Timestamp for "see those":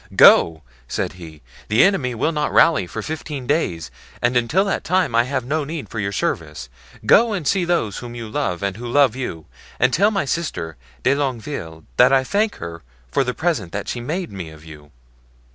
7.47-7.97